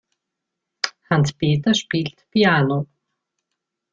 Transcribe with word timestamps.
Hans-Peter 1.11 1.75
spielt 1.75 2.25
Piano. 2.31 2.87